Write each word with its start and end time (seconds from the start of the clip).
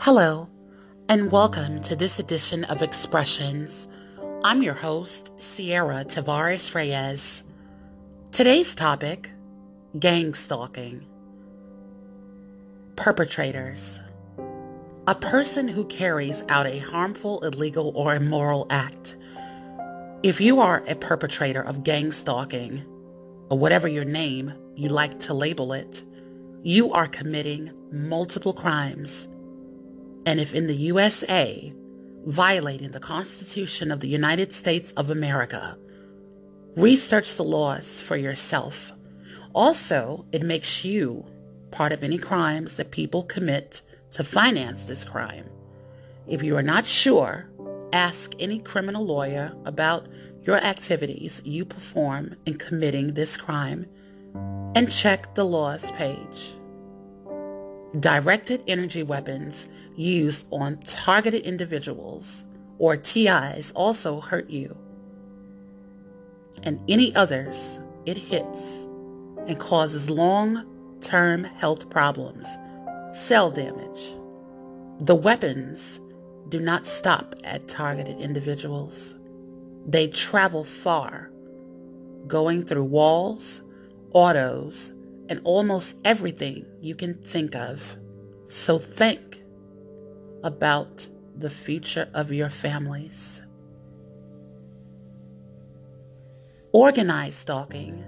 Hello, 0.00 0.48
and 1.08 1.32
welcome 1.32 1.82
to 1.82 1.96
this 1.96 2.18
edition 2.18 2.64
of 2.64 2.80
Expressions. 2.80 3.88
I'm 4.44 4.62
your 4.62 4.74
host, 4.74 5.32
Ciara 5.38 6.04
Tavares 6.04 6.74
Reyes. 6.74 7.42
Today's 8.30 8.74
topic 8.74 9.32
gang 9.98 10.34
stalking. 10.34 11.04
Perpetrators. 12.94 14.00
A 15.08 15.14
person 15.14 15.66
who 15.66 15.84
carries 15.86 16.44
out 16.48 16.66
a 16.66 16.78
harmful, 16.78 17.40
illegal, 17.44 17.92
or 17.96 18.14
immoral 18.14 18.66
act. 18.70 19.16
If 20.22 20.40
you 20.40 20.60
are 20.60 20.84
a 20.86 20.94
perpetrator 20.94 21.62
of 21.62 21.84
gang 21.84 22.12
stalking, 22.12 22.84
or 23.50 23.58
whatever 23.58 23.88
your 23.88 24.04
name 24.04 24.52
you 24.74 24.88
like 24.88 25.18
to 25.20 25.34
label 25.34 25.72
it, 25.72 26.02
you 26.62 26.92
are 26.92 27.06
committing 27.06 27.72
multiple 27.90 28.52
crimes 28.52 29.28
and 30.28 30.40
if 30.40 30.54
in 30.54 30.66
the 30.66 30.76
USA, 30.76 31.72
violating 32.26 32.90
the 32.90 33.00
Constitution 33.00 33.90
of 33.90 34.00
the 34.00 34.08
United 34.08 34.52
States 34.52 34.92
of 34.92 35.08
America, 35.08 35.78
research 36.76 37.36
the 37.36 37.44
laws 37.44 37.98
for 37.98 38.14
yourself. 38.14 38.92
Also, 39.54 40.26
it 40.30 40.42
makes 40.42 40.84
you 40.84 41.24
part 41.70 41.92
of 41.92 42.04
any 42.04 42.18
crimes 42.18 42.76
that 42.76 42.90
people 42.90 43.22
commit 43.22 43.80
to 44.12 44.22
finance 44.22 44.84
this 44.84 45.02
crime. 45.02 45.48
If 46.26 46.42
you 46.42 46.58
are 46.58 46.62
not 46.62 46.84
sure, 46.84 47.48
ask 47.94 48.32
any 48.38 48.58
criminal 48.58 49.06
lawyer 49.06 49.54
about 49.64 50.08
your 50.44 50.56
activities 50.56 51.42
you 51.44 51.64
perform 51.64 52.36
in 52.46 52.58
committing 52.58 53.14
this 53.14 53.36
crime 53.36 53.86
and 54.74 54.90
check 54.90 55.34
the 55.34 55.44
laws 55.44 55.90
page. 55.92 56.54
Directed 57.98 58.62
energy 58.68 59.02
weapons 59.02 59.68
used 59.96 60.46
on 60.50 60.78
targeted 60.82 61.42
individuals 61.42 62.44
or 62.78 62.96
TIs 62.96 63.72
also 63.74 64.20
hurt 64.20 64.50
you. 64.50 64.76
And 66.62 66.80
any 66.88 67.14
others 67.14 67.78
it 68.06 68.16
hits 68.16 68.86
and 69.46 69.58
causes 69.58 70.10
long 70.10 70.64
term 71.00 71.44
health 71.44 71.88
problems, 71.90 72.46
cell 73.12 73.50
damage. 73.50 74.14
The 75.00 75.14
weapons 75.14 76.00
do 76.48 76.60
not 76.60 76.86
stop 76.86 77.34
at 77.44 77.68
targeted 77.68 78.18
individuals, 78.20 79.14
they 79.88 80.06
travel 80.06 80.64
far, 80.64 81.30
going 82.26 82.62
through 82.62 82.84
walls, 82.84 83.62
autos, 84.12 84.92
and 85.30 85.40
almost 85.44 85.96
everything 86.04 86.66
you 86.78 86.94
can 86.94 87.14
think 87.14 87.56
of. 87.56 87.96
So 88.48 88.78
think 88.78 89.40
about 90.44 91.08
the 91.34 91.48
future 91.48 92.10
of 92.12 92.30
your 92.30 92.50
families. 92.50 93.40
Organized 96.72 97.36
stalking 97.36 98.04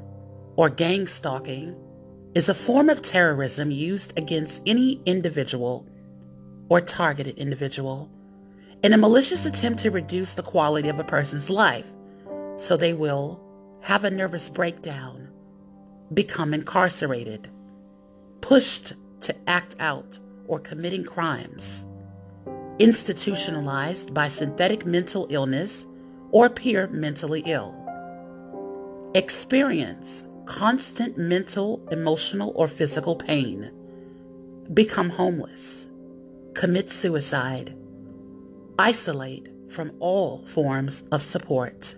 or 0.57 0.69
gang 0.69 1.07
stalking 1.07 1.75
is 2.35 2.51
a 2.51 2.55
form 2.55 2.91
of 2.91 3.01
terrorism 3.01 3.71
used 3.71 4.13
against 4.19 4.61
any 4.67 5.01
individual 5.07 5.87
or 6.69 6.83
targeted 6.83 7.39
individual 7.39 8.11
in 8.83 8.93
a 8.93 8.99
malicious 8.99 9.47
attempt 9.47 9.81
to 9.81 9.91
reduce 9.91 10.35
the 10.35 10.43
quality 10.43 10.89
of 10.89 10.99
a 10.99 11.05
person's 11.05 11.51
life 11.51 11.87
so 12.57 12.77
they 12.77 12.93
will 12.93 13.41
have 13.83 14.05
a 14.05 14.11
nervous 14.11 14.49
breakdown, 14.49 15.29
become 16.13 16.53
incarcerated, 16.53 17.49
pushed 18.41 18.95
to 19.21 19.35
act 19.49 19.75
out 19.79 20.19
or 20.47 20.59
committing 20.59 21.05
crimes 21.05 21.85
institutionalized 22.81 24.15
by 24.15 24.27
synthetic 24.27 24.87
mental 24.87 25.27
illness 25.29 25.87
or 26.31 26.47
appear 26.47 26.87
mentally 26.89 27.43
ill. 27.45 27.77
Experience 29.15 30.25
constant 30.47 31.17
mental, 31.17 31.81
emotional, 31.93 32.53
or 32.57 32.67
physical 32.67 33.15
pain. 33.15 33.71
Become 34.73 35.11
homeless. 35.11 35.87
Commit 36.55 36.91
suicide. 36.91 37.77
Isolate 38.83 39.47
from 39.69 39.93
all 40.01 40.43
forms 40.47 41.05
of 41.13 41.23
support. 41.23 41.97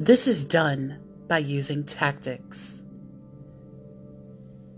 This 0.00 0.26
is 0.26 0.44
done 0.44 0.98
by 1.28 1.38
using 1.38 1.84
tactics. 1.84 2.82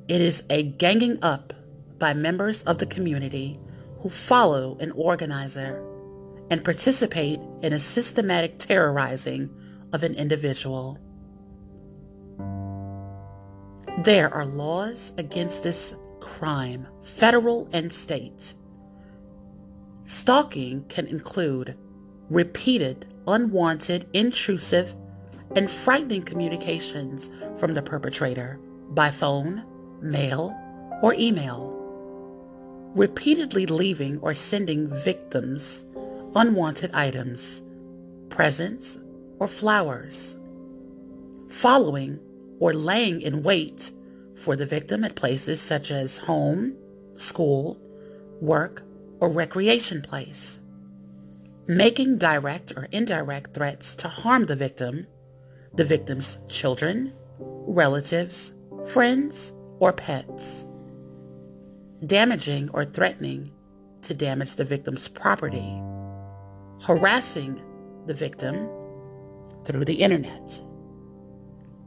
It 0.09 0.20
is 0.20 0.42
a 0.50 0.62
ganging 0.62 1.19
up 1.22 1.54
by 1.98 2.12
members 2.12 2.65
of 2.65 2.76
the 2.76 2.84
community 2.84 3.59
who 4.00 4.10
follow 4.10 4.76
an 4.78 4.91
organizer 4.91 5.82
and 6.50 6.62
participate 6.62 7.41
in 7.62 7.72
a 7.72 7.81
systematic 7.81 8.59
terrorizing 8.59 9.48
of 9.94 10.03
an 10.03 10.15
individual. 10.15 10.98
There 14.04 14.28
are 14.34 14.44
laws 14.44 15.15
against 15.16 15.62
this 15.62 15.94
crime, 16.20 16.86
federal 17.03 17.70
and 17.72 17.91
state. 17.91 18.53
Stalking 20.06 20.84
can 20.88 21.06
include 21.06 21.76
repeated, 22.30 23.06
unwanted, 23.26 24.08
intrusive, 24.12 24.94
and 25.54 25.70
frightening 25.70 26.22
communications 26.22 27.28
from 27.58 27.74
the 27.74 27.82
perpetrator 27.82 28.58
by 28.90 29.10
phone, 29.10 29.64
mail, 30.00 30.56
or 31.02 31.14
email 31.14 31.76
repeatedly 32.96 33.66
leaving 33.66 34.18
or 34.20 34.32
sending 34.32 34.88
victims 34.88 35.84
unwanted 36.34 36.90
items, 36.92 37.62
presents, 38.30 38.98
or 39.38 39.46
flowers, 39.48 40.34
following 41.48 42.18
or 42.58 42.72
laying 42.72 43.20
in 43.20 43.42
wait 43.42 43.90
for 44.34 44.56
the 44.56 44.66
victim 44.66 45.04
at 45.04 45.14
places 45.14 45.60
such 45.60 45.90
as 45.90 46.18
home, 46.18 46.74
school, 47.16 47.78
work, 48.40 48.82
or 49.21 49.28
recreation 49.28 50.03
place, 50.03 50.59
making 51.66 52.19
direct 52.19 52.72
or 52.77 52.88
indirect 52.93 53.54
threats 53.54 53.97
to 53.97 54.09
harm 54.09 54.47
the 54.47 54.56
victim, 54.56 55.06
the 55.75 55.84
victim's 55.84 56.38
children, 56.49 57.12
relatives, 57.38 58.53
friends, 58.87 59.53
or 59.78 59.93
pets. 59.93 60.65
Damaging 62.04 62.69
or 62.71 62.84
threatening 62.84 63.50
to 64.03 64.15
damage 64.15 64.54
the 64.56 64.65
victim's 64.65 65.09
property, 65.09 65.81
harassing 66.83 67.60
the 68.06 68.15
victim 68.15 68.69
through 69.65 69.84
the 69.84 69.94
internet, 69.94 70.60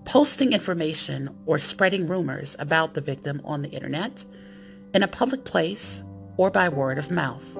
posting 0.05 0.51
information 0.51 1.29
or 1.45 1.59
spreading 1.59 2.07
rumors 2.07 2.55
about 2.59 2.95
the 2.95 3.01
victim 3.01 3.39
on 3.45 3.61
the 3.61 3.69
internet 3.69 4.25
in 4.93 5.03
a 5.03 5.07
public 5.07 5.45
place 5.45 6.01
or 6.39 6.49
by 6.49 6.69
word 6.69 6.97
of 6.97 7.11
mouth, 7.11 7.59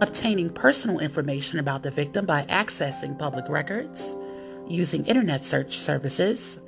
obtaining 0.00 0.48
personal 0.48 0.98
information 0.98 1.58
about 1.58 1.82
the 1.82 1.90
victim 1.90 2.24
by 2.24 2.42
accessing 2.44 3.18
public 3.18 3.46
records, 3.50 4.16
using 4.66 5.04
internet 5.04 5.44
search 5.44 5.76
services, 5.76 6.58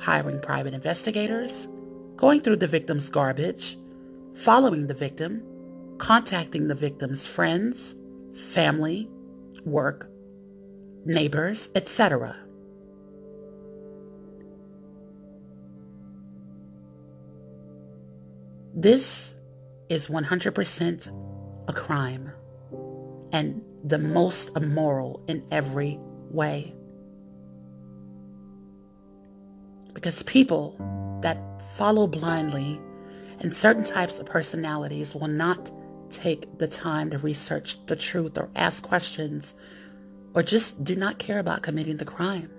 hiring 0.00 0.40
private 0.40 0.74
investigators, 0.74 1.68
going 2.16 2.40
through 2.40 2.56
the 2.56 2.66
victim's 2.66 3.08
garbage, 3.08 3.78
following 4.34 4.88
the 4.88 4.94
victim, 4.94 5.40
contacting 5.98 6.66
the 6.66 6.74
victim's 6.74 7.28
friends, 7.28 7.94
family, 8.34 9.08
work, 9.64 10.10
neighbors, 11.04 11.68
etc. 11.76 12.34
This 18.74 19.34
is 19.90 20.06
100% 20.06 21.12
a 21.68 21.72
crime 21.72 22.32
and 23.32 23.62
the 23.84 23.98
most 23.98 24.56
immoral 24.56 25.22
in 25.26 25.44
every 25.50 25.98
way. 26.30 26.74
Because 29.92 30.22
people 30.22 31.18
that 31.22 31.38
follow 31.76 32.06
blindly 32.06 32.80
and 33.40 33.54
certain 33.54 33.84
types 33.84 34.18
of 34.18 34.26
personalities 34.26 35.14
will 35.14 35.28
not 35.28 35.70
take 36.10 36.58
the 36.58 36.68
time 36.68 37.10
to 37.10 37.18
research 37.18 37.84
the 37.86 37.96
truth 37.96 38.38
or 38.38 38.48
ask 38.54 38.82
questions 38.82 39.54
or 40.34 40.42
just 40.42 40.82
do 40.84 40.94
not 40.94 41.18
care 41.18 41.38
about 41.38 41.62
committing 41.62 41.96
the 41.96 42.04
crime. 42.04 42.50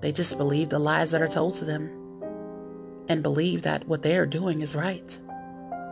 They 0.00 0.12
just 0.12 0.38
believe 0.38 0.68
the 0.68 0.78
lies 0.78 1.10
that 1.10 1.22
are 1.22 1.28
told 1.28 1.54
to 1.56 1.64
them 1.64 1.90
and 3.08 3.22
believe 3.22 3.62
that 3.62 3.88
what 3.88 4.02
they 4.02 4.16
are 4.16 4.26
doing 4.26 4.60
is 4.60 4.74
right. 4.76 5.18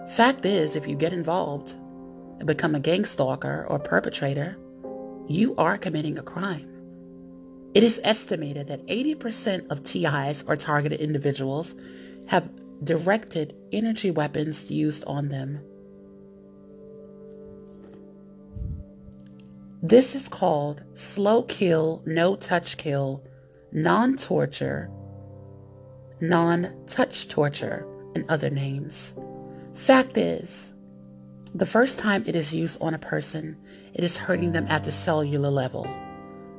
Fact 0.08 0.46
is, 0.46 0.75
if 0.75 0.88
you 0.88 0.96
get 0.96 1.12
involved 1.12 1.72
and 2.38 2.46
become 2.46 2.75
a 2.75 2.81
gang 2.81 3.05
stalker 3.05 3.66
or 3.69 3.78
perpetrator, 3.78 4.56
you 5.28 5.55
are 5.56 5.76
committing 5.76 6.19
a 6.19 6.22
crime. 6.22 6.69
It 7.75 7.82
is 7.82 8.00
estimated 8.02 8.69
that 8.69 8.87
80% 8.87 9.70
of 9.70 9.82
TIs 9.82 10.44
or 10.49 10.56
targeted 10.56 11.00
individuals 11.00 11.75
have 12.28 12.50
directed 12.82 13.55
energy 13.70 14.10
weapons 14.10 14.70
used 14.70 15.05
on 15.05 15.28
them. 15.28 15.60
This 19.82 20.14
is 20.14 20.26
called 20.28 20.82
slow 20.94 21.43
kill, 21.43 22.02
no 22.06 22.34
touch 22.34 22.78
kill, 22.78 23.22
non 23.70 24.16
torture, 24.16 24.90
non 26.20 26.75
touch 26.87 27.28
torture, 27.28 27.87
and 28.14 28.25
other 28.28 28.50
names. 28.50 29.14
Fact 29.78 30.19
is, 30.19 30.72
the 31.54 31.64
first 31.64 32.00
time 32.00 32.25
it 32.26 32.34
is 32.34 32.52
used 32.52 32.82
on 32.82 32.94
a 32.94 32.98
person, 32.98 33.56
it 33.94 34.02
is 34.02 34.16
hurting 34.16 34.50
them 34.50 34.66
at 34.69 34.82
the 34.82 34.90
cellular 34.90 35.50
level, 35.50 35.84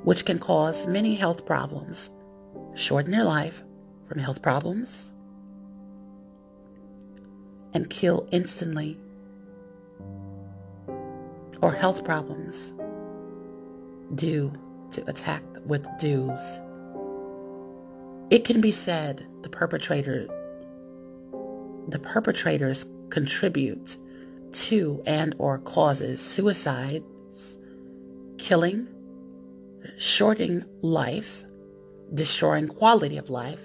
which 0.04 0.24
can 0.24 0.39
cause 0.39 0.88
many 0.88 1.16
health 1.16 1.45
problems, 1.45 2.10
shorten 2.75 3.12
their 3.12 3.25
life 3.25 3.62
from 4.07 4.19
health 4.19 4.42
problems, 4.42 5.12
and 7.74 7.89
kill 7.89 8.25
instantly, 8.31 8.98
or 11.62 11.74
health 11.74 12.06
problems 12.06 12.72
due 14.15 14.54
to 14.92 15.07
attack 15.10 15.44
with 15.65 15.86
DEWs. 16.00 16.60
It 18.30 18.45
can 18.45 18.62
be 18.62 18.72
said 18.72 19.27
the 19.42 19.50
perpetrator 19.50 20.27
the 21.89 22.00
perpetrators 22.00 22.86
contribute 23.10 23.98
to 24.52 25.02
and 25.06 25.36
or 25.38 25.60
causes 25.60 26.20
suicides, 26.22 27.58
killing, 28.38 28.88
shorting 29.98 30.66
life, 30.82 31.44
destroying 32.14 32.68
quality 32.68 33.18
of 33.18 33.30
life, 33.30 33.60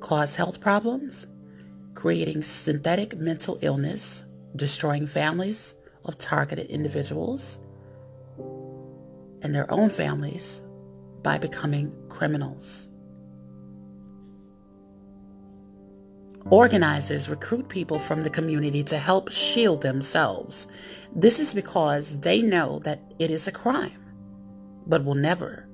cause 0.00 0.36
health 0.36 0.60
problems, 0.60 1.26
creating 1.94 2.42
synthetic 2.42 3.16
mental 3.16 3.58
illness, 3.60 4.24
destroying 4.56 5.06
families 5.06 5.74
of 6.04 6.18
targeted 6.18 6.66
individuals 6.66 7.58
and 9.42 9.54
their 9.54 9.70
own 9.70 9.90
families 9.90 10.62
by 11.22 11.38
becoming 11.38 11.92
criminals. 12.08 12.88
Organizers 16.48 17.28
recruit 17.28 17.68
people 17.68 17.98
from 17.98 18.22
the 18.22 18.30
community 18.30 18.82
to 18.84 18.96
help 18.96 19.30
shield 19.30 19.82
themselves. 19.82 20.66
This 21.14 21.38
is 21.38 21.52
because 21.52 22.20
they 22.20 22.40
know 22.40 22.78
that 22.80 23.02
it 23.18 23.30
is 23.30 23.46
a 23.46 23.52
crime, 23.52 24.02
but 24.86 25.04
will 25.04 25.14
never 25.14 25.66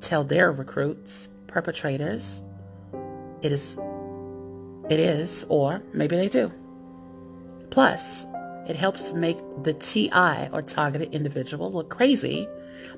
tell 0.00 0.24
their 0.24 0.50
recruits, 0.50 1.28
perpetrators, 1.46 2.42
it 3.42 3.52
is, 3.52 3.76
it 4.88 4.98
is, 4.98 5.44
or 5.48 5.82
maybe 5.92 6.16
they 6.16 6.28
do. 6.28 6.50
Plus, 7.70 8.26
it 8.66 8.76
helps 8.76 9.12
make 9.12 9.38
the 9.62 9.74
TI 9.74 10.48
or 10.52 10.62
targeted 10.62 11.14
individual 11.14 11.70
look 11.70 11.90
crazy 11.90 12.48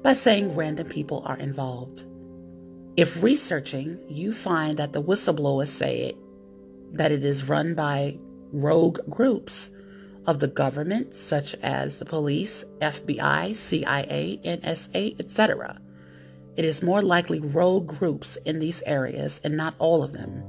by 0.03 0.13
saying 0.13 0.55
random 0.55 0.89
people 0.89 1.23
are 1.27 1.37
involved. 1.37 2.05
If 2.97 3.23
researching, 3.23 3.99
you 4.09 4.33
find 4.33 4.79
that 4.79 4.93
the 4.93 5.03
whistleblowers 5.03 5.69
say 5.69 6.03
it 6.03 6.17
that 6.93 7.13
it 7.13 7.25
is 7.25 7.49
run 7.49 7.75
by 7.75 8.19
rogue 8.53 9.01
groups 9.09 9.71
of 10.27 10.41
the 10.41 10.49
government, 10.49 11.15
such 11.15 11.55
as 11.57 11.99
the 11.99 12.05
police, 12.05 12.65
FBI, 12.81 13.55
CIA, 13.55 14.41
NSA, 14.45 15.19
etc. 15.19 15.81
It 16.57 16.65
is 16.65 16.83
more 16.83 17.03
likely 17.03 17.41
rogue 17.41 17.87
groups 17.87 18.37
in 18.45 18.59
these 18.59 18.83
areas 18.85 19.41
and 19.45 19.57
not 19.57 19.75
all 19.79 20.03
of 20.03 20.13
them. 20.13 20.43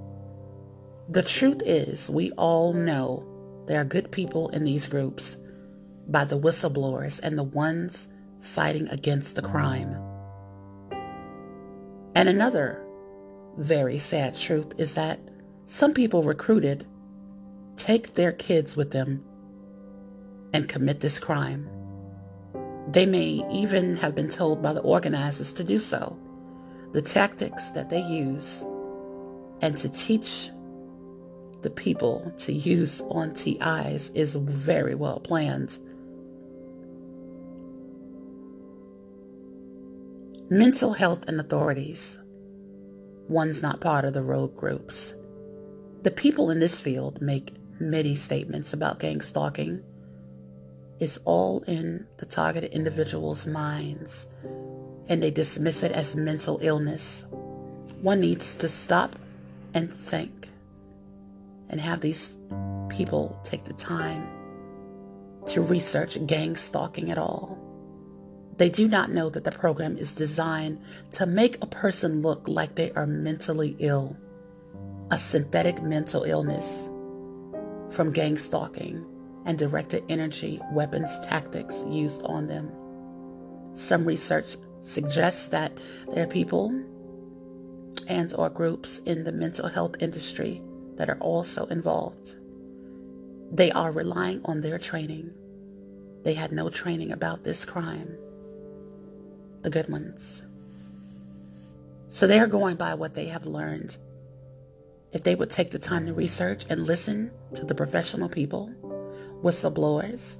The 1.07 1.24
truth 1.24 1.62
is, 1.65 2.09
we 2.09 2.31
all 2.31 2.74
know 2.74 3.25
there 3.68 3.80
are 3.80 3.86
good 3.86 4.12
people 4.12 4.50
in 4.50 4.63
these 4.63 4.88
groups 4.88 5.38
by 6.07 6.25
the 6.25 6.39
whistleblowers 6.39 7.19
and 7.21 7.38
the 7.38 7.44
ones 7.44 8.07
fighting 8.41 8.88
against 8.89 9.36
the 9.36 9.41
crime. 9.41 9.95
And 12.15 12.27
another 12.27 12.83
very 13.57 14.00
sad 14.00 14.36
truth 14.36 14.74
is 14.77 14.95
that 14.95 15.19
some 15.69 15.94
people 15.94 16.24
recruited 16.24 16.83
take 17.75 18.16
their 18.16 18.31
kids 18.31 18.75
with 18.75 18.89
them 18.89 19.24
and 20.51 20.68
commit 20.68 21.00
this 21.00 21.19
crime. 21.19 21.69
They 22.88 23.06
may 23.06 23.45
even 23.51 23.95
have 23.98 24.16
been 24.16 24.30
told 24.30 24.63
by 24.63 24.74
the 24.74 24.81
organizers 24.81 25.54
to 25.54 25.63
do 25.63 25.80
so. 25.80 26.18
The 26.94 27.04
tactics 27.04 27.69
that 27.74 27.92
they 27.92 28.01
use 28.01 28.66
and 29.62 29.77
to 29.77 29.89
teach 29.89 30.50
the 31.62 31.69
people 31.69 32.33
to 32.39 32.51
use 32.51 33.00
on 33.01 33.36
TIs 33.36 34.10
is 34.15 34.33
very 34.33 34.95
well 34.95 35.19
planned. 35.19 35.77
Mental 40.50 40.94
health 40.94 41.25
and 41.27 41.39
authorities. 41.39 42.18
One's 43.27 43.62
not 43.62 43.81
part 43.81 44.04
of 44.04 44.15
the 44.15 44.24
rogue 44.24 44.57
groups. 44.57 45.13
The 46.01 46.12
people 46.12 46.50
in 46.50 46.62
this 46.62 46.80
field 46.80 47.22
make 47.22 47.56
many 47.78 48.16
statements 48.16 48.72
about 48.72 49.00
gang 49.00 49.19
stalking. 49.19 49.84
It's 50.98 51.19
all 51.25 51.62
in 51.68 52.07
the 52.18 52.25
targeted 52.25 52.72
individual's 52.72 53.46
minds, 53.46 54.25
and 55.10 55.22
they 55.22 55.30
dismiss 55.30 55.84
it 55.84 55.92
as 55.92 56.16
mental 56.16 56.57
illness. 56.62 57.25
One 58.01 58.22
needs 58.22 58.56
to 58.60 58.69
stop 58.69 59.18
and 59.74 59.92
think 59.92 60.48
and 61.69 61.81
have 61.81 62.00
these 62.00 62.38
people 62.88 63.38
take 63.44 63.66
the 63.66 63.74
time 63.74 64.25
to 65.48 65.62
research 65.62 66.25
gang 66.25 66.56
stalking 66.56 67.12
at 67.12 67.18
all. 67.18 67.57
They 68.56 68.69
do 68.69 68.88
not 68.88 69.12
know 69.12 69.30
that 69.30 69.44
the 69.44 69.51
program 69.51 69.98
is 69.98 70.16
designed 70.16 70.81
to 71.12 71.25
make 71.25 71.62
a 71.62 71.68
person 71.68 72.22
look 72.22 72.48
like 72.48 72.75
they 72.75 72.92
are 72.94 73.06
mentally 73.06 73.75
ill 73.80 74.16
a 75.12 75.18
synthetic 75.18 75.82
mental 75.82 76.24
illness 76.24 76.90
from 77.90 78.14
gang 78.14 78.38
stalking 78.38 79.06
and 79.46 79.58
directed 79.58 80.04
energy 80.10 80.60
weapons 80.72 81.20
tactics 81.22 81.84
used 81.88 82.22
on 82.24 82.46
them. 82.46 82.72
Some 83.74 84.06
research 84.06 84.58
suggests 84.84 85.48
that 85.48 85.78
there 86.14 86.26
are 86.26 86.28
people 86.28 86.70
and 88.08 88.34
or 88.36 88.50
groups 88.50 89.00
in 89.00 89.24
the 89.24 89.32
mental 89.32 89.68
health 89.68 89.96
industry 90.00 90.62
that 90.96 91.10
are 91.10 91.20
also 91.20 91.66
involved. 91.68 92.36
They 93.51 93.72
are 93.72 93.92
relying 93.92 94.42
on 94.46 94.62
their 94.62 94.78
training. 94.78 95.32
They 96.24 96.36
had 96.36 96.51
no 96.51 96.70
training 96.70 97.12
about 97.12 97.44
this 97.44 97.66
crime. 97.66 98.18
The 99.62 99.70
good 99.70 99.89
ones. 99.89 100.44
So 102.10 102.28
they 102.28 102.39
are 102.39 102.48
going 102.48 102.75
by 102.75 102.94
what 102.94 103.16
they 103.16 103.25
have 103.25 103.46
learned 103.46 103.98
if 105.12 105.24
they 105.24 105.36
would 105.36 105.50
take 105.50 105.72
the 105.72 105.80
time 105.80 106.06
to 106.06 106.13
research 106.13 106.66
and 106.70 106.86
listen 106.86 107.32
to 107.56 107.66
the 107.66 107.75
professional 107.75 108.30
people, 108.30 108.72
whistleblowers, 109.44 110.39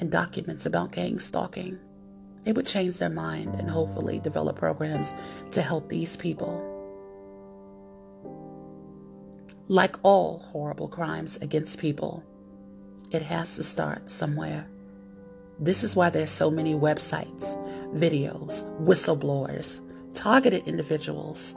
and 0.00 0.10
documents 0.10 0.66
about 0.66 0.92
gang 0.92 1.18
stalking, 1.18 1.78
it 2.44 2.54
would 2.54 2.66
change 2.66 2.98
their 2.98 3.10
mind 3.10 3.56
and 3.56 3.68
hopefully 3.68 4.20
develop 4.20 4.56
programs 4.56 5.14
to 5.50 5.60
help 5.60 5.88
these 5.88 6.16
people. 6.16 6.72
Like 9.68 9.96
all 10.02 10.38
horrible 10.38 10.88
crimes 10.88 11.36
against 11.38 11.80
people, 11.80 12.22
it 13.10 13.22
has 13.22 13.56
to 13.56 13.64
start 13.64 14.08
somewhere. 14.08 14.68
This 15.58 15.82
is 15.82 15.96
why 15.96 16.10
there's 16.10 16.30
so 16.30 16.50
many 16.50 16.74
websites, 16.74 17.56
videos, 17.94 18.64
whistleblowers, 18.80 19.80
targeted 20.14 20.68
individuals, 20.68 21.54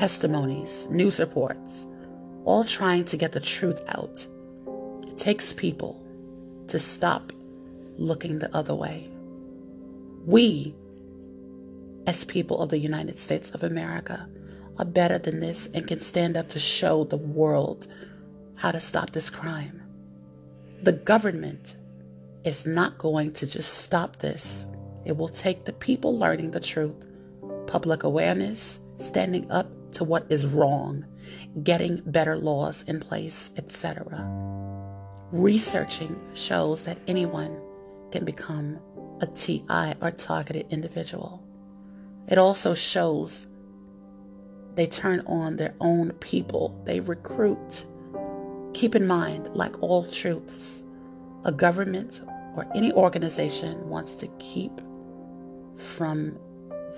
testimonies, 0.00 0.86
news 0.88 1.20
reports, 1.20 1.86
all 2.46 2.64
trying 2.64 3.04
to 3.04 3.18
get 3.18 3.32
the 3.32 3.38
truth 3.38 3.78
out. 3.88 4.26
It 5.06 5.18
takes 5.18 5.52
people 5.52 6.02
to 6.68 6.78
stop 6.78 7.34
looking 7.98 8.38
the 8.38 8.56
other 8.56 8.74
way. 8.74 9.10
We, 10.24 10.74
as 12.06 12.24
people 12.24 12.62
of 12.62 12.70
the 12.70 12.78
United 12.78 13.18
States 13.18 13.50
of 13.50 13.62
America, 13.62 14.26
are 14.78 14.86
better 14.86 15.18
than 15.18 15.40
this 15.40 15.68
and 15.74 15.86
can 15.86 16.00
stand 16.00 16.34
up 16.34 16.48
to 16.48 16.58
show 16.58 17.04
the 17.04 17.18
world 17.18 17.86
how 18.54 18.70
to 18.70 18.80
stop 18.80 19.10
this 19.10 19.28
crime. 19.28 19.82
The 20.82 20.92
government 20.92 21.76
is 22.42 22.66
not 22.66 22.96
going 22.96 23.32
to 23.32 23.46
just 23.46 23.74
stop 23.84 24.16
this. 24.16 24.64
It 25.04 25.18
will 25.18 25.28
take 25.28 25.66
the 25.66 25.74
people 25.74 26.18
learning 26.18 26.52
the 26.52 26.60
truth, 26.60 27.06
public 27.66 28.02
awareness, 28.02 28.80
standing 28.96 29.50
up 29.50 29.70
to 29.92 30.04
what 30.04 30.26
is 30.30 30.46
wrong, 30.46 31.04
getting 31.62 32.02
better 32.06 32.36
laws 32.36 32.82
in 32.86 33.00
place, 33.00 33.50
etc. 33.56 34.26
Researching 35.32 36.20
shows 36.34 36.84
that 36.84 36.98
anyone 37.06 37.60
can 38.10 38.24
become 38.24 38.78
a 39.20 39.26
TI 39.26 39.94
or 40.00 40.10
targeted 40.10 40.66
individual. 40.70 41.42
It 42.28 42.38
also 42.38 42.74
shows 42.74 43.46
they 44.74 44.86
turn 44.86 45.20
on 45.26 45.56
their 45.56 45.74
own 45.80 46.12
people, 46.20 46.80
they 46.84 47.00
recruit. 47.00 47.84
Keep 48.72 48.94
in 48.94 49.06
mind, 49.06 49.48
like 49.52 49.82
all 49.82 50.04
truths, 50.06 50.82
a 51.44 51.52
government 51.52 52.20
or 52.56 52.66
any 52.74 52.92
organization 52.92 53.88
wants 53.88 54.16
to 54.16 54.28
keep 54.38 54.72
from 55.76 56.38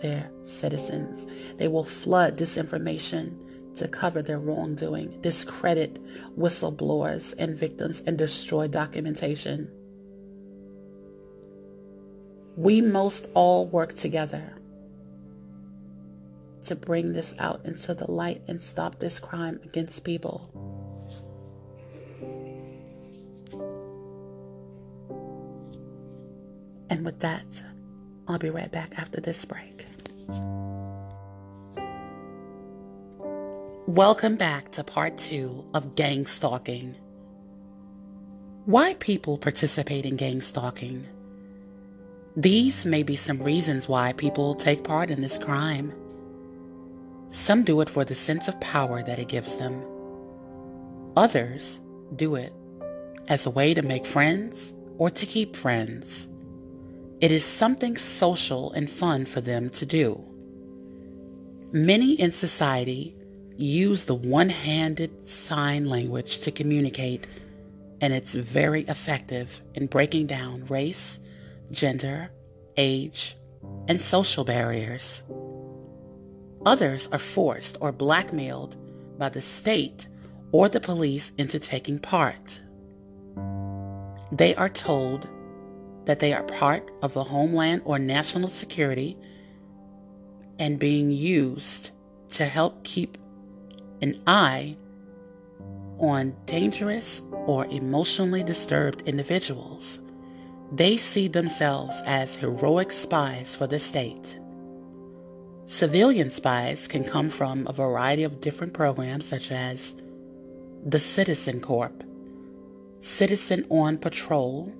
their 0.01 0.31
citizens. 0.45 1.27
They 1.57 1.69
will 1.69 1.85
flood 1.85 2.39
disinformation 2.39 3.39
to 3.77 3.89
cover 3.89 4.23
their 4.23 4.39
wrongdoing, 4.39 5.21
discredit 5.21 5.99
whistleblowers 6.39 7.35
and 7.39 7.57
victims, 7.57 8.03
and 8.07 8.17
destroy 8.19 8.69
documentation. 8.69 9.71
We 12.57 12.81
must 12.81 13.27
all 13.35 13.67
work 13.67 13.95
together 13.95 14.55
to 16.65 16.77
bring 16.77 17.13
this 17.13 17.35
out 17.39 17.65
into 17.65 17.95
the 17.95 18.11
light 18.11 18.43
and 18.47 18.61
stop 18.61 18.99
this 18.99 19.19
crime 19.19 19.59
against 19.65 20.05
people. 20.05 20.51
And 26.91 27.05
with 27.07 27.21
that, 27.21 27.63
I'll 28.29 28.39
be 28.39 28.51
right 28.51 28.71
back 28.71 28.93
after 28.97 29.21
this 29.21 29.45
break. 29.45 29.72
Welcome 33.87 34.37
back 34.37 34.73
to 34.73 34.85
part 34.85 35.19
two 35.19 35.65
of 35.75 35.95
gang 35.97 36.27
stalking. 36.27 36.97
Why 38.65 38.95
people 38.95 39.39
participate 39.39 40.07
in 40.07 40.17
gang 40.17 40.41
stalking? 40.41 41.09
These 42.35 42.87
may 42.87 43.03
be 43.03 43.17
some 43.17 43.43
reasons 43.43 43.89
why 43.89 44.15
people 44.15 44.55
take 44.55 44.85
part 44.85 45.11
in 45.11 45.21
this 45.21 45.37
crime. 45.37 45.93
Some 47.31 47.65
do 47.65 47.81
it 47.83 47.91
for 47.91 48.05
the 48.05 48.15
sense 48.15 48.49
of 48.49 48.59
power 48.61 49.03
that 49.03 49.19
it 49.19 49.29
gives 49.29 49.59
them. 49.59 49.85
Others 51.17 51.81
do 52.17 52.37
it 52.37 52.55
as 53.29 53.45
a 53.45 53.51
way 53.51 53.75
to 53.75 53.83
make 53.83 54.07
friends 54.07 54.73
or 54.97 55.11
to 55.11 55.27
keep 55.27 55.57
friends. 55.57 56.29
It 57.23 57.31
is 57.31 57.45
something 57.45 57.97
social 57.99 58.73
and 58.73 58.91
fun 58.91 59.27
for 59.27 59.41
them 59.41 59.71
to 59.71 59.87
do. 59.87 60.25
Many 61.71 62.15
in 62.15 62.33
society 62.33 63.15
use 63.57 64.07
the 64.07 64.15
one 64.15 64.49
handed 64.49 65.29
sign 65.29 65.85
language 65.87 66.41
to 66.41 66.51
communicate, 66.51 67.29
and 68.01 68.13
it's 68.13 68.35
very 68.35 68.83
effective 68.89 69.63
in 69.73 69.87
breaking 69.87 70.27
down 70.27 70.67
race, 70.67 71.21
gender, 71.71 72.33
age, 72.77 73.37
and 73.87 74.01
social 74.01 74.45
barriers. 74.45 75.23
Others 76.67 77.09
are 77.13 77.21
forced 77.21 77.77
or 77.81 77.93
blackmailed 77.93 78.75
by 79.17 79.29
the 79.29 79.43
state 79.43 80.09
or 80.51 80.69
the 80.69 80.81
police 80.81 81.31
into 81.39 81.61
taking 81.61 82.01
part. 82.01 82.61
They 84.33 84.57
are 84.57 84.69
told 84.69 85.29
that 86.05 86.21
they 86.21 86.33
are 86.33 86.43
part 86.43 86.91
of 87.03 87.15
the 87.15 87.25
homeland 87.25 87.83
or 87.85 87.99
national 87.99 88.49
security 88.49 89.17
and 90.59 90.79
being 90.79 91.11
used 91.11 91.91
to 92.31 92.47
help 92.47 92.85
keep 92.85 93.19
an 94.01 94.21
eye 94.27 94.77
on 95.99 96.35
dangerous 96.47 97.23
or 97.31 97.67
emotionally 97.67 98.43
disturbed 98.43 99.03
individuals. 99.03 100.01
They 100.73 100.97
see 100.97 101.29
themselves 101.29 102.01
as 102.05 102.37
heroic 102.37 102.93
spies 102.93 103.55
for 103.55 103.67
the 103.67 103.79
state. 103.79 104.39
Civilian 105.67 106.31
spies 106.31 106.89
can 106.89 107.05
come 107.05 107.31
from 107.31 107.67
a 107.67 107.73
variety 107.73 108.25
of 108.25 108.41
different 108.41 108.73
programs, 108.73 109.27
such 109.27 109.51
as 109.51 109.95
the 110.85 111.01
Citizen 111.01 111.61
Corps, 111.61 111.93
Citizen 113.01 113.65
on 113.71 113.99
Patrol, 113.99 114.73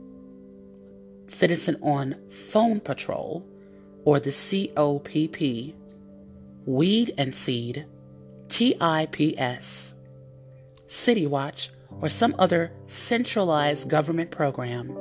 Citizen 1.29 1.77
on 1.83 2.17
Phone 2.51 2.81
Patrol, 2.81 3.45
or 4.05 4.21
the 4.21 4.31
COPP, 4.33 5.75
Weed 6.67 7.15
and 7.17 7.35
Seed, 7.35 7.87
TIPS, 8.49 9.93
City 10.87 11.27
Watch, 11.27 11.71
or 12.01 12.09
some 12.09 12.35
other 12.39 12.73
centralized 12.87 13.89
government 13.89 14.31
program 14.31 14.97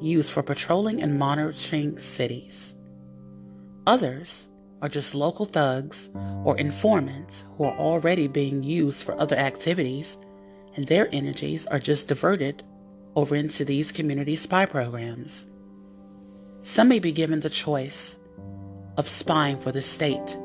used 0.00 0.30
for 0.30 0.42
patrolling 0.42 1.02
and 1.02 1.18
monitoring 1.18 1.98
cities. 1.98 2.74
Others 3.86 4.46
are 4.80 4.88
just 4.88 5.14
local 5.14 5.46
thugs 5.46 6.08
or 6.44 6.56
informants 6.58 7.44
who 7.56 7.64
are 7.64 7.78
already 7.78 8.26
being 8.26 8.62
used 8.62 9.02
for 9.02 9.18
other 9.20 9.36
activities, 9.36 10.18
and 10.74 10.86
their 10.86 11.08
energies 11.12 11.66
are 11.66 11.78
just 11.78 12.08
diverted 12.08 12.62
over 13.14 13.36
into 13.36 13.64
these 13.64 13.92
community 13.92 14.36
spy 14.36 14.66
programs. 14.66 15.44
Some 16.62 16.88
may 16.88 17.00
be 17.00 17.10
given 17.10 17.40
the 17.40 17.50
choice 17.50 18.16
of 18.96 19.08
spying 19.08 19.60
for 19.60 19.72
the 19.72 19.82
state 19.82 20.36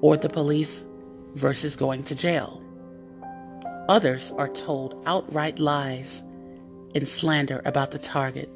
or 0.00 0.16
the 0.16 0.28
police 0.28 0.82
versus 1.34 1.76
going 1.76 2.02
to 2.04 2.14
jail. 2.14 2.62
Others 3.88 4.32
are 4.38 4.48
told 4.48 5.02
outright 5.04 5.58
lies 5.58 6.22
and 6.94 7.08
slander 7.08 7.60
about 7.64 7.90
the 7.90 7.98
target 7.98 8.48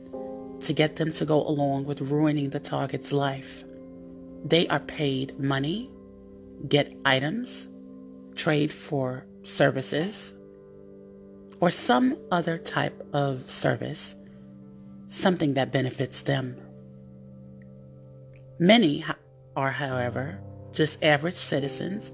to 0.61 0.73
get 0.73 0.97
them 0.97 1.13
to 1.13 1.27
go 1.27 1.47
along 1.47 1.85
with 1.85 2.01
ruining 2.01 2.51
the 2.51 2.61
target's 2.61 3.13
life. 3.13 3.65
They 4.45 4.67
are 4.69 4.81
paid 4.81 5.39
money, 5.39 5.91
get 6.67 6.97
items, 7.05 7.69
trade 8.35 8.73
for 8.73 9.27
services, 9.43 10.33
or 11.61 11.71
some 11.71 12.17
other 12.31 12.57
type 12.57 13.07
of 13.13 13.51
service, 13.51 14.15
something 15.09 15.55
that 15.55 15.73
benefits 15.73 16.23
them. 16.23 16.57
Many 18.59 19.05
are, 19.57 19.73
however, 19.73 20.39
just 20.73 21.03
average 21.03 21.37
citizens 21.37 22.13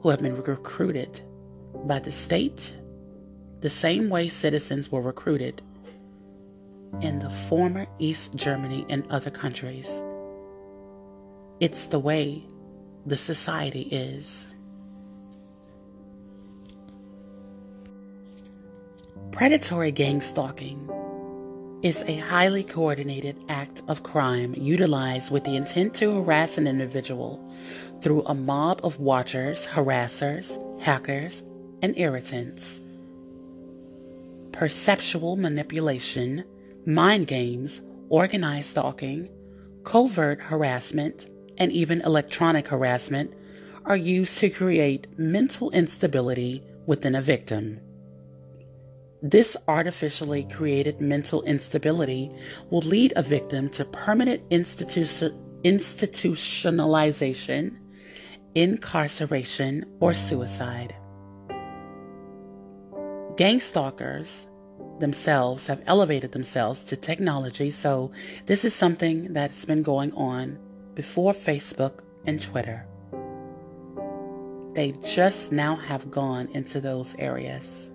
who 0.00 0.10
have 0.10 0.22
been 0.22 0.40
recruited 0.40 1.20
by 1.84 1.98
the 1.98 2.12
state 2.12 2.72
the 3.60 3.70
same 3.70 4.10
way 4.10 4.28
citizens 4.28 4.90
were 4.90 5.00
recruited 5.00 5.62
in 7.00 7.20
the 7.20 7.30
former 7.48 7.86
East 7.98 8.34
Germany 8.34 8.84
and 8.88 9.06
other 9.08 9.30
countries. 9.30 10.02
It's 11.60 11.86
the 11.86 12.00
way 12.00 12.44
the 13.06 13.16
society 13.16 13.82
is. 13.82 14.48
Predatory 19.30 19.92
gang 19.92 20.20
stalking 20.20 20.88
is 21.82 22.04
a 22.06 22.16
highly 22.16 22.62
coordinated 22.62 23.36
act 23.48 23.82
of 23.88 24.04
crime 24.04 24.54
utilized 24.56 25.32
with 25.32 25.42
the 25.44 25.56
intent 25.56 25.94
to 25.94 26.14
harass 26.14 26.56
an 26.56 26.68
individual 26.68 27.42
through 28.00 28.22
a 28.22 28.34
mob 28.34 28.80
of 28.84 29.00
watchers, 29.00 29.66
harassers, 29.66 30.58
hackers, 30.80 31.42
and 31.82 31.98
irritants. 31.98 32.80
Perceptual 34.52 35.36
manipulation 35.36 36.44
mind 36.86 37.26
games, 37.26 37.80
organized 38.08 38.70
stalking, 38.70 39.28
covert 39.84 40.40
harassment, 40.40 41.26
and 41.58 41.72
even 41.72 42.00
electronic 42.02 42.68
harassment 42.68 43.32
are 43.84 43.96
used 43.96 44.38
to 44.38 44.50
create 44.50 45.06
mental 45.18 45.70
instability 45.70 46.62
within 46.86 47.14
a 47.14 47.22
victim. 47.22 47.80
This 49.22 49.56
artificially 49.68 50.42
created 50.42 51.00
mental 51.00 51.42
instability 51.42 52.32
will 52.70 52.80
lead 52.80 53.12
a 53.14 53.22
victim 53.22 53.68
to 53.70 53.84
permanent 53.84 54.50
institu- 54.50 55.38
institutionalization, 55.62 57.78
incarceration, 58.56 59.84
or 60.00 60.12
suicide. 60.12 60.96
Gang 63.36 63.60
stalkers 63.60 64.48
themselves 64.98 65.68
have 65.68 65.84
elevated 65.86 66.32
themselves 66.32 66.84
to 66.86 66.96
technology. 66.96 67.70
So 67.70 68.10
this 68.46 68.64
is 68.64 68.74
something 68.74 69.32
that's 69.32 69.64
been 69.64 69.84
going 69.84 70.12
on 70.14 70.58
before 70.94 71.32
Facebook 71.32 72.00
and 72.26 72.42
Twitter. 72.42 72.88
They 74.74 74.94
just 75.06 75.52
now 75.52 75.76
have 75.76 76.10
gone 76.10 76.48
into 76.54 76.80
those 76.80 77.14
areas. 77.20 77.91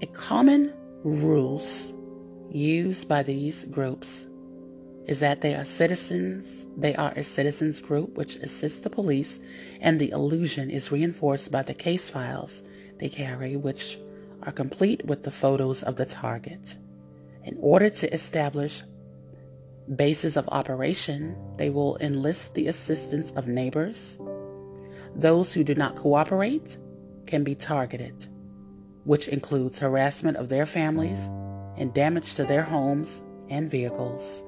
A 0.00 0.06
common 0.06 0.72
rules 1.02 1.92
used 2.50 3.08
by 3.08 3.24
these 3.24 3.64
groups 3.64 4.28
is 5.06 5.18
that 5.20 5.40
they 5.40 5.56
are 5.56 5.64
citizens, 5.64 6.66
they 6.76 6.94
are 6.94 7.12
a 7.16 7.24
citizens 7.24 7.80
group 7.80 8.16
which 8.16 8.36
assists 8.36 8.82
the 8.82 8.90
police, 8.90 9.40
and 9.80 9.98
the 9.98 10.10
illusion 10.10 10.70
is 10.70 10.92
reinforced 10.92 11.50
by 11.50 11.62
the 11.62 11.74
case 11.74 12.08
files 12.08 12.62
they 12.98 13.08
carry, 13.08 13.56
which 13.56 13.98
are 14.44 14.52
complete 14.52 15.04
with 15.04 15.24
the 15.24 15.30
photos 15.32 15.82
of 15.82 15.96
the 15.96 16.06
target. 16.06 16.76
In 17.42 17.56
order 17.60 17.90
to 17.90 18.14
establish 18.14 18.82
bases 19.96 20.36
of 20.36 20.48
operation, 20.52 21.34
they 21.56 21.70
will 21.70 21.96
enlist 22.00 22.54
the 22.54 22.68
assistance 22.68 23.30
of 23.32 23.48
neighbors. 23.48 24.16
Those 25.16 25.52
who 25.54 25.64
do 25.64 25.74
not 25.74 25.96
cooperate 25.96 26.76
can 27.26 27.42
be 27.42 27.54
targeted, 27.54 28.28
which 29.08 29.26
includes 29.26 29.78
harassment 29.78 30.36
of 30.36 30.50
their 30.50 30.66
families 30.66 31.30
and 31.78 31.94
damage 31.94 32.34
to 32.34 32.44
their 32.44 32.62
homes 32.62 33.22
and 33.48 33.70
vehicles. 33.70 34.42